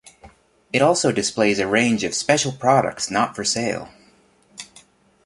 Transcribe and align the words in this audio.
It 0.73 0.81
also 0.81 1.11
displays 1.11 1.59
a 1.59 1.67
range 1.67 2.03
of 2.03 2.15
special 2.15 2.51
products 2.51 3.11
not 3.11 3.35
for 3.35 3.43
sale. 3.45 3.89